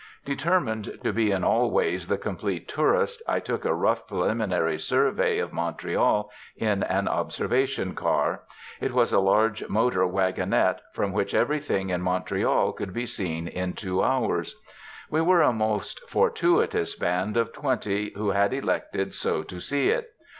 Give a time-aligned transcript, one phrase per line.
[0.25, 5.37] Determined to be in all ways the complete tourist, I took a rough preliminary survey
[5.37, 8.41] of Montreal in an 'observation car.'
[8.79, 13.73] It was a large motor wagonette, from which everything in Montreal could be seen in
[13.73, 14.55] two hours.
[15.11, 20.15] We were a most fortuitous band of twenty, who had elected so to see it.